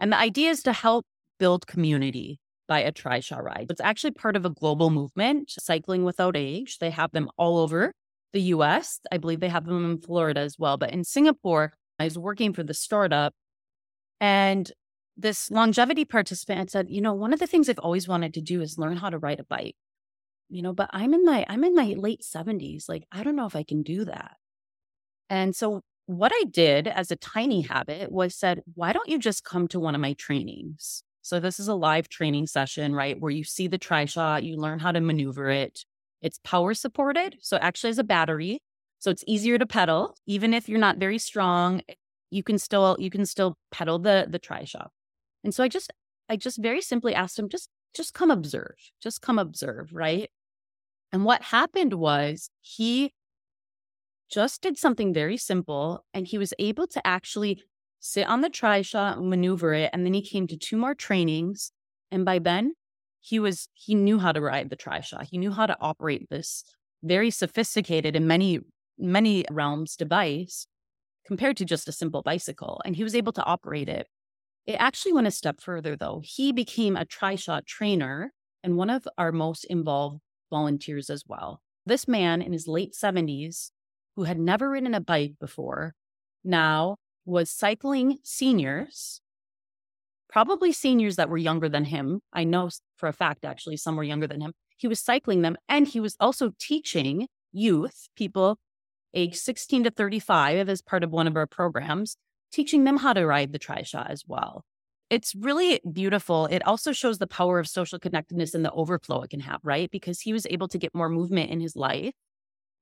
[0.00, 1.04] And the idea is to help
[1.38, 3.66] build community by a trishaw ride.
[3.70, 6.78] It's actually part of a global movement, Cycling Without Age.
[6.78, 7.92] They have them all over
[8.32, 9.00] the US.
[9.12, 10.76] I believe they have them in Florida as well.
[10.76, 13.34] But in Singapore, I was working for the startup
[14.20, 14.70] and
[15.16, 18.62] this longevity participant said, you know, one of the things I've always wanted to do
[18.62, 19.76] is learn how to ride a bike.
[20.48, 22.88] You know, but I'm in my I'm in my late 70s.
[22.88, 24.36] Like, I don't know if I can do that.
[25.28, 29.44] And so what I did as a tiny habit was said, why don't you just
[29.44, 31.04] come to one of my trainings?
[31.22, 33.20] So this is a live training session, right?
[33.20, 35.84] Where you see the trishaw, you learn how to maneuver it.
[36.20, 37.36] It's power supported.
[37.40, 38.60] So it actually has a battery.
[38.98, 40.16] So it's easier to pedal.
[40.26, 41.80] Even if you're not very strong,
[42.30, 44.88] you can still you can still pedal the the trishaw.
[45.44, 45.92] And so I just
[46.28, 48.74] I just very simply asked him, just just come observe.
[49.00, 50.28] Just come observe, right?
[51.12, 53.12] And what happened was he
[54.30, 57.62] just did something very simple and he was able to actually
[58.00, 61.70] sit on the trishaw, and maneuver it, and then he came to two more trainings.
[62.10, 62.72] And by then,
[63.20, 65.22] he was he knew how to ride the trishaw.
[65.22, 66.64] He knew how to operate this
[67.02, 68.60] very sophisticated in many
[68.98, 70.66] many realms device
[71.26, 74.06] compared to just a simple bicycle, and he was able to operate it.
[74.66, 76.22] It actually went a step further, though.
[76.24, 81.60] He became a trishaw trainer and one of our most involved volunteers as well.
[81.86, 83.70] This man in his late 70s,
[84.16, 85.94] who had never ridden a bike before,
[86.44, 89.20] now was cycling seniors,
[90.28, 92.20] probably seniors that were younger than him.
[92.32, 94.52] I know for a fact, actually, some were younger than him.
[94.76, 98.58] He was cycling them and he was also teaching youth, people
[99.14, 102.16] age 16 to 35, as part of one of our programs,
[102.52, 104.64] teaching them how to ride the trishaw as well.
[105.08, 106.46] It's really beautiful.
[106.46, 109.90] It also shows the power of social connectedness and the overflow it can have, right?
[109.90, 112.12] Because he was able to get more movement in his life,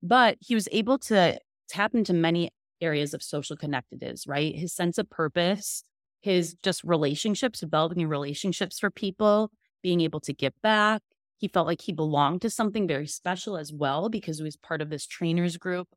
[0.03, 4.57] but he was able to tap into many areas of social connectedness, right?
[4.57, 5.83] His sense of purpose,
[6.21, 9.51] his just relationships, developing relationships for people,
[9.83, 11.03] being able to give back.
[11.37, 14.81] He felt like he belonged to something very special as well because he was part
[14.81, 15.89] of this trainers group.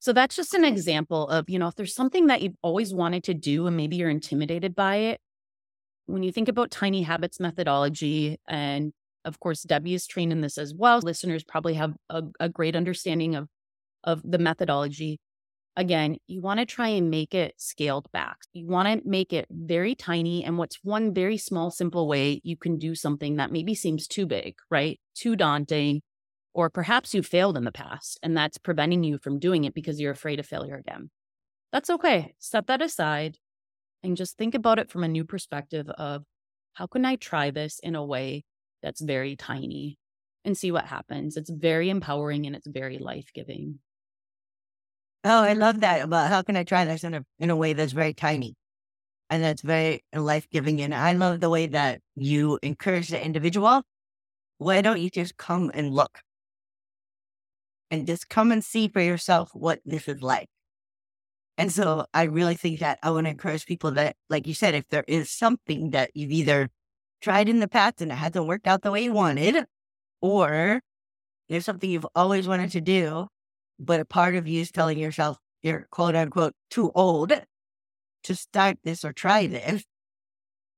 [0.00, 3.24] So that's just an example of, you know, if there's something that you've always wanted
[3.24, 5.20] to do and maybe you're intimidated by it,
[6.06, 8.92] when you think about tiny habits methodology, and
[9.24, 12.76] of course, Debi is trained in this as well, listeners probably have a, a great
[12.76, 13.48] understanding of,
[14.02, 15.20] of the methodology.
[15.76, 18.36] Again, you want to try and make it scaled back.
[18.52, 20.44] You want to make it very tiny.
[20.44, 24.24] And what's one very small, simple way you can do something that maybe seems too
[24.24, 25.00] big, right?
[25.16, 26.02] Too daunting,
[26.54, 30.00] or perhaps you failed in the past and that's preventing you from doing it because
[30.00, 31.10] you're afraid of failure again.
[31.72, 32.34] That's okay.
[32.38, 33.38] Set that aside
[34.04, 36.22] and just think about it from a new perspective of
[36.74, 38.44] how can I try this in a way
[38.84, 39.98] that's very tiny
[40.44, 41.36] and see what happens.
[41.36, 43.78] It's very empowering and it's very life giving.
[45.24, 47.72] Oh, I love that about how can I try this in a in a way
[47.72, 48.54] that's very tiny
[49.30, 50.82] and that's very life giving.
[50.82, 53.82] And I love the way that you encourage the individual.
[54.58, 56.20] Why don't you just come and look
[57.90, 60.48] and just come and see for yourself what this is like?
[61.56, 64.74] And so I really think that I want to encourage people that, like you said,
[64.74, 66.68] if there is something that you've either
[67.24, 69.64] tried in the past and it hasn't worked out the way you wanted,
[70.20, 70.80] or
[71.48, 73.26] there's something you've always wanted to do,
[73.78, 77.32] but a part of you is telling yourself you're quote unquote too old
[78.24, 79.84] to start this or try this,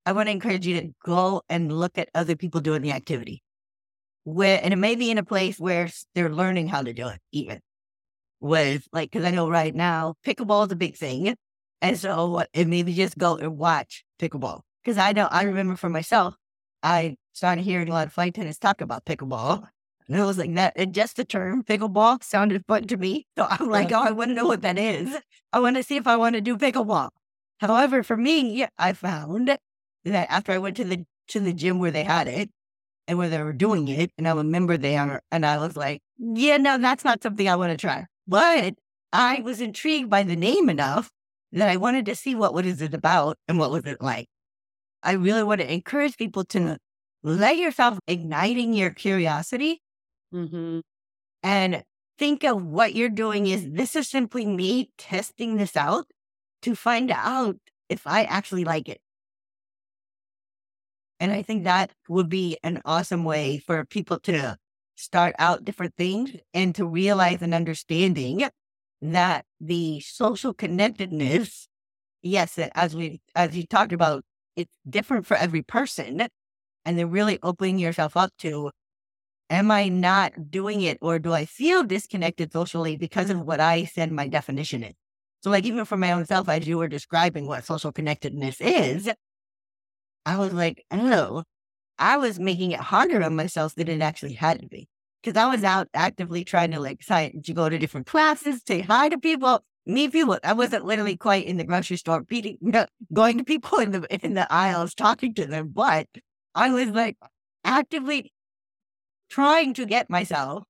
[0.05, 3.43] I want to encourage you to go and look at other people doing the activity.
[4.25, 7.21] Where, and it may be in a place where they're learning how to do it,
[7.33, 7.61] even
[8.41, 11.35] with like, because I know right now pickleball is a big thing.
[11.83, 14.61] And so it maybe just go and watch pickleball.
[14.87, 16.37] Because I know, I remember for myself,
[16.81, 19.66] I started hearing a lot of flight tennis talk about pickleball.
[20.07, 23.27] And I was like, that, and just the term pickleball sounded fun to me.
[23.37, 25.18] So I'm like, oh, I want to know what that is.
[25.53, 27.09] I want to see if I want to do pickleball.
[27.59, 29.59] However, for me, I found
[30.05, 32.51] that after I went to the to the gym where they had it
[33.09, 36.01] and where they were doing it, and I'm a member there, and I was like,
[36.16, 38.07] yeah, no, that's not something I want to try.
[38.29, 38.75] But
[39.12, 41.11] I was intrigued by the name enough
[41.51, 44.29] that I wanted to see what what is it about and what was it like.
[45.07, 46.79] I really want to encourage people to
[47.23, 49.81] let yourself igniting your curiosity
[50.35, 50.81] Mm-hmm.
[51.45, 51.85] and
[52.19, 56.07] think of what you're doing is this is simply me testing this out
[56.62, 57.57] to find out
[57.88, 59.01] if I actually like it.
[61.21, 64.57] And I think that would be an awesome way for people to
[64.97, 68.49] start out different things and to realize an understanding
[69.01, 71.69] that the social connectedness,
[72.23, 74.25] yes, as we as you talked about,
[74.57, 76.27] it's different for every person.
[76.85, 78.71] And then really opening yourself up to
[79.51, 83.85] am I not doing it or do I feel disconnected socially because of what I
[83.85, 84.95] said my definition is?
[85.42, 89.09] So, like, even for my own self, as you were describing what social connectedness is,
[90.25, 91.45] I was like, oh,
[91.99, 94.88] I was making it harder on myself than it actually had to be.
[95.23, 98.81] Because I was out actively trying to, like, sign, to go to different classes, say
[98.81, 100.38] hi to people, meet people.
[100.44, 102.59] I wasn't literally quite in the grocery store, beating,
[103.12, 106.09] going to people in the in the aisles, talking to them, but
[106.55, 107.16] I was like
[107.64, 108.33] actively
[109.31, 110.64] trying to get myself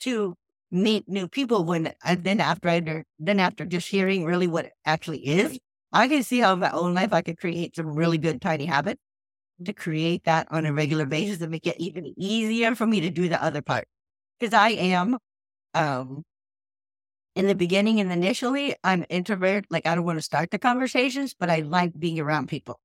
[0.00, 0.36] to
[0.70, 4.72] meet new people when and then after I then after just hearing really what it
[4.86, 5.58] actually is,
[5.92, 8.66] I can see how in my own life I could create some really good tiny
[8.66, 9.00] habits
[9.64, 13.10] to create that on a regular basis and make it even easier for me to
[13.10, 13.86] do the other part.
[14.40, 15.18] Because I am
[15.74, 16.24] um
[17.34, 21.34] in the beginning and initially I'm introvert, like I don't want to start the conversations,
[21.38, 22.80] but I like being around people.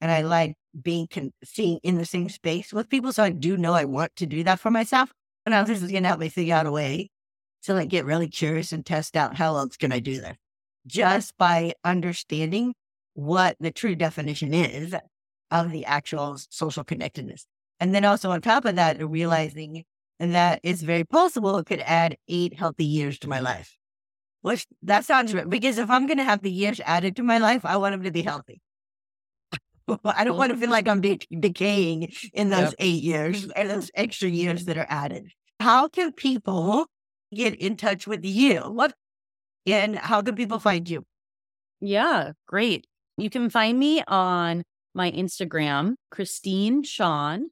[0.00, 3.12] And I like being con- seeing in the same space with people.
[3.12, 5.12] So I do know I want to do that for myself.
[5.44, 7.10] And I was just gonna help me figure out a way
[7.64, 10.36] to like get really curious and test out how else can I do that.
[10.86, 12.74] Just by understanding
[13.14, 14.94] what the true definition is
[15.50, 17.46] of the actual social connectedness.
[17.80, 19.84] And then also on top of that, realizing
[20.18, 23.76] that it's very possible it could add eight healthy years to my life.
[24.42, 27.64] Which that sounds because if I'm going to have the years added to my life,
[27.64, 28.60] I want them to be healthy.
[30.04, 32.74] I don't want to feel like I'm de- decaying in those yep.
[32.78, 35.30] eight years and those extra years that are added.
[35.58, 36.86] How can people
[37.34, 38.60] get in touch with you?
[38.60, 38.94] What
[39.66, 41.04] and how can people find you?
[41.80, 42.86] Yeah, great.
[43.16, 47.48] You can find me on my Instagram, Kristine Sean.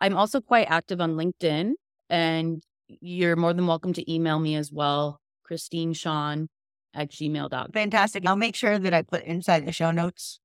[0.00, 1.72] I'm also quite active on LinkedIn,
[2.08, 5.19] and you're more than welcome to email me as well,
[5.50, 6.48] Kristine Sean
[6.94, 7.72] at gmail.com.
[7.72, 8.26] Fantastic.
[8.26, 10.40] I'll make sure that I put inside the show notes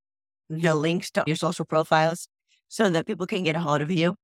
[0.50, 2.28] the links to your social profiles
[2.68, 4.16] so that people can get a hold of you.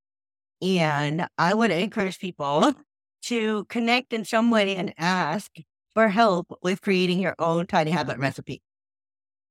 [0.62, 2.74] And I would encourage people
[3.24, 5.52] to connect in some way and ask
[5.94, 8.62] for help with creating your own tiny habit recipe.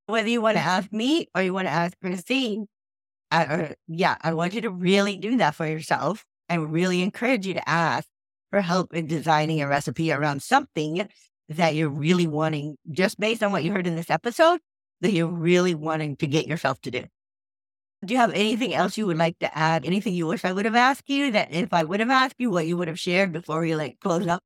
[0.07, 2.66] Whether you want to ask me or you want to ask Kristine,
[3.31, 7.47] I, or, yeah, I want you to really do that for yourself and really encourage
[7.47, 8.09] you to ask
[8.51, 11.09] for help in designing a recipe around something
[11.49, 14.61] that you're really wanting, just based on what you heard in this episode,
[15.01, 17.05] that you're really wanting to get yourself to do.
[18.05, 19.85] Do you have anything else you would like to add?
[19.85, 22.51] Anything you wish I would have asked you that if I would have asked you,
[22.51, 24.43] what you would have shared before we like close up?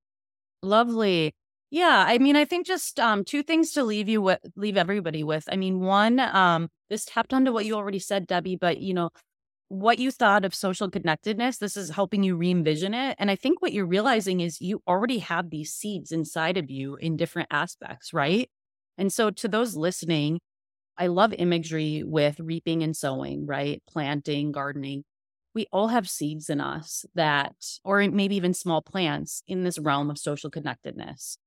[0.63, 1.35] Lovely.
[1.71, 5.23] Yeah, I mean, I think just um, two things to leave you with, leave everybody
[5.23, 5.45] with.
[5.51, 9.11] I mean, one, um, this tapped onto what you already said, Debi, but you know,
[9.69, 13.17] what you thought of social connectedness, this is helping you re envision it.
[13.19, 16.97] And I think what you're realizing is you already have these seeds inside of you
[16.97, 18.51] in different aspects, right?
[18.99, 20.41] And so, to those listening,
[20.99, 23.83] I love imagery with reaping and sowing, right?
[23.89, 25.05] Planting, gardening.
[25.55, 27.55] We all have seeds in us that,
[27.85, 31.39] or maybe even small plants in this realm of social connectedness,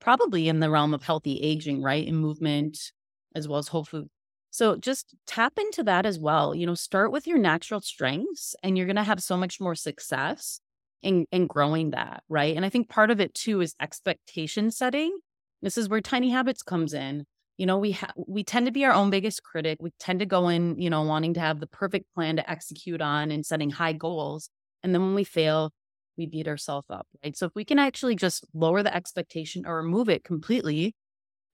[0.00, 2.06] probably in the realm of healthy aging, right?
[2.06, 2.92] In movement,
[3.34, 4.08] as well as whole food.
[4.54, 6.54] So just tap into that as well.
[6.54, 9.74] You know, start with your natural strengths and you're going to have so much more
[9.74, 10.60] success
[11.02, 12.54] in, in growing that, right?
[12.54, 15.18] And I think part of it too is expectation setting
[15.60, 17.24] this is where tiny habits comes in.
[17.56, 20.26] you know we ha- we tend to be our own biggest critic we tend to
[20.26, 23.70] go in you know wanting to have the perfect plan to execute on and setting
[23.70, 24.50] high goals
[24.82, 25.72] and then when we fail
[26.18, 29.76] we beat ourselves up right so if we can actually just lower the expectation or
[29.76, 30.94] remove it completely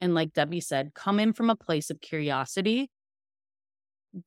[0.00, 2.90] and like debi said come in from a place of curiosity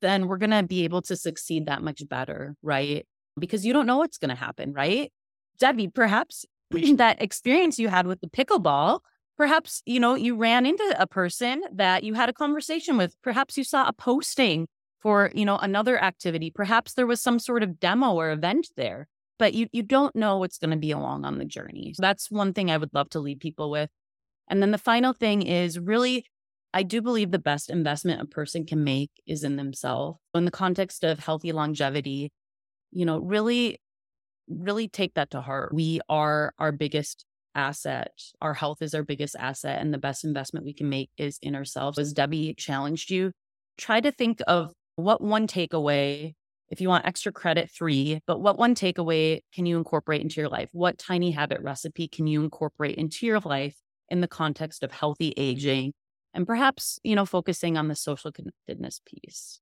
[0.02, 3.06] then we're going to be able to succeed that much better right
[3.38, 5.12] because you don't know what's going to happen right
[5.62, 9.00] debi perhaps that experience you had with the pickleball
[9.38, 13.16] Perhaps, you know, you ran into a person that you had a conversation with.
[13.24, 14.68] Perhaps you saw a posting
[15.02, 16.52] for, you know, another activity.
[16.52, 19.08] Perhaps there was some sort of demo or event there,
[19.40, 21.94] but you you don't know what's going to be along on the journey.
[21.96, 23.90] So that's one thing I would love to leave people with.
[24.48, 26.26] And then the final thing is really
[26.74, 30.18] I do believe the best investment a person can make is in themselves.
[30.34, 32.32] In the context of healthy longevity,
[32.91, 33.80] you know, really
[34.50, 35.74] really take that to heart.
[35.74, 37.26] We are our biggest
[37.56, 38.12] asset.
[38.41, 41.56] Our health is our biggest asset, and the best investment we can make is in
[41.56, 41.98] ourselves.
[41.98, 43.32] As Debi challenged you,
[43.78, 46.34] try to think of what one takeaway,
[46.70, 50.50] if you want extra credit, three, but what one takeaway can you incorporate into your
[50.50, 50.70] life?
[50.72, 53.76] What tiny habit recipe can you incorporate into your life
[54.14, 55.93] in the context of healthy aging?
[56.34, 59.59] And perhaps, you know, focusing on the social connectedness piece.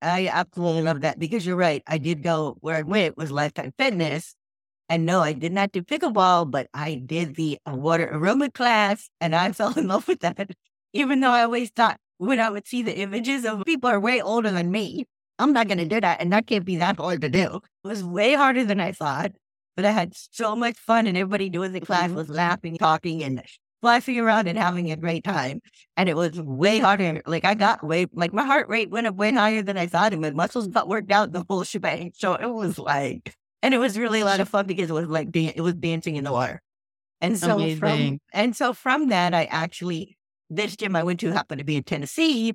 [0.00, 1.82] I absolutely love that because you're right.
[1.86, 4.34] I did go where I went was Lifetime Fitness,
[4.88, 9.08] and no, I did not do pickleball, but I did the uh, water aerobic class
[9.20, 10.50] and I fell in love with that.
[10.92, 14.20] Even though I always thought when I would see the images of people are way
[14.20, 15.06] older than me,
[15.38, 16.20] I'm not going to do that.
[16.20, 17.60] And that can't be that hard to do.
[17.84, 19.32] It was way harder than I thought,
[19.76, 23.42] but I had so much fun and everybody doing the class was laughing, talking and
[23.82, 25.60] flashing around and having a great time.
[25.96, 27.22] And it was way harder.
[27.26, 30.12] Like I got way, like my heart rate went up way higher than I thought
[30.14, 32.12] and my muscles got worked out the whole shebang.
[32.14, 35.08] So it was like, and it was really a lot of fun because it was
[35.08, 36.62] like being it was dancing in the water.
[37.20, 37.80] And so Amazing.
[37.80, 40.16] from and so from that, I actually
[40.50, 42.54] this gym I went to happened to be in Tennessee,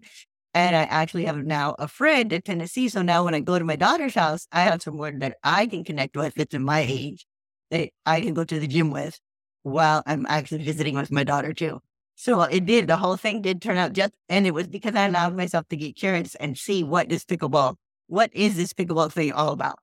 [0.54, 2.90] and I actually have now a friend in Tennessee.
[2.90, 5.84] So now when I go to my daughter's house, I have someone that I can
[5.84, 7.26] connect with that's in my age
[7.72, 9.20] that I can go to the gym with
[9.68, 11.82] while I'm actually visiting with my daughter too.
[12.16, 12.88] So it did.
[12.88, 15.76] The whole thing did turn out just, and it was because I allowed myself to
[15.76, 17.76] get curious and see what this pickleball.
[18.08, 19.78] What is this pickleball thing all about?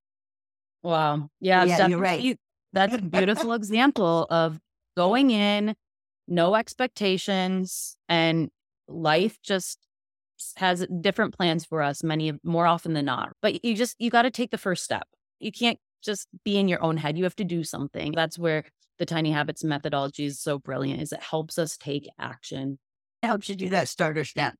[0.82, 1.28] Wow.
[1.40, 2.38] Yeah, yeah you're right.
[2.72, 4.58] That's a beautiful example of
[4.96, 5.76] going in,
[6.26, 8.50] no expectations, and
[8.88, 9.78] life just
[10.56, 13.30] has different plans for us many more often than not.
[13.40, 15.06] But you just you got to take the first step.
[15.38, 17.16] You can't just be in your own head.
[17.16, 18.12] You have to do something.
[18.12, 18.64] That's where
[18.98, 22.78] the tiny habits methodology is so brilliant is it helps us take action.
[23.22, 24.54] It helps you do that starter step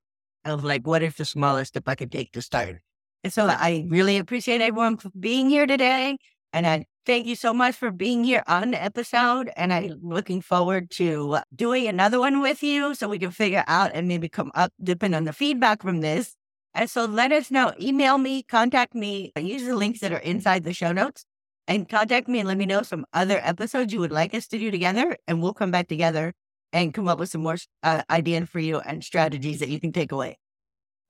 [0.45, 2.76] of like what is the smallest step I could take to start?
[3.22, 6.18] And so I really appreciate everyone for being here today.
[6.53, 9.51] And I thank you so much for being here on the episode.
[9.57, 13.92] And I'm looking forward to doing another one with you so we can figure out
[13.95, 16.36] and maybe come up, depending on the feedback from this.
[16.74, 17.72] And so let us know.
[17.80, 21.24] Email me, contact me, use the links that are inside the show notes
[21.66, 24.58] and contact me and let me know some other episodes you would like us to
[24.58, 25.16] do together.
[25.26, 26.32] And we'll come back together
[26.72, 29.92] and come up with some more uh, ideas for you and strategies that you can
[29.92, 30.38] take away.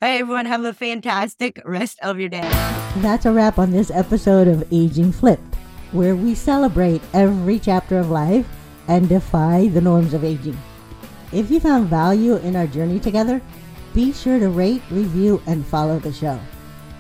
[0.01, 2.49] Hey, everyone, have a fantastic rest of your day.
[2.99, 5.55] That's a wrap on this episode of Aging Flipped,
[5.93, 8.47] where we celebrate every chapter of life
[8.87, 10.59] and defy the norms of aging.
[11.33, 13.41] If you found value in our journey together,
[13.95, 16.39] be sure to rate, review, and follow the show.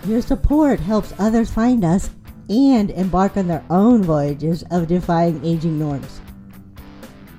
[0.06, 2.08] Your support helps others find us
[2.48, 6.20] and embark on their own voyages of defying aging norms.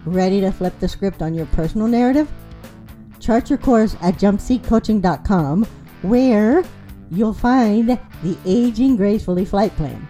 [0.06, 2.32] Ready to flip the script on your personal narrative?
[3.20, 5.66] Chart your course at jumpseatcoaching.com
[6.04, 6.64] where
[7.10, 10.08] you'll find the Aging Gracefully Flight Plan.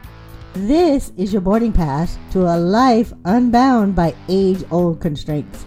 [0.54, 5.66] This is your boarding pass to a life unbound by age old constraints.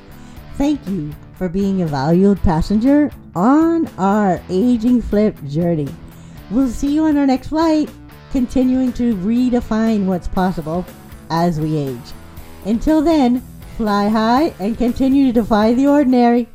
[0.55, 5.89] Thank you for being a valued passenger on our aging flip journey.
[6.51, 7.91] We'll see you on our next flight,
[8.33, 10.85] continuing to redefine what's possible
[11.31, 12.13] as we age.
[12.65, 13.43] Until then,
[13.77, 16.49] fly high and continue to defy the ordinary.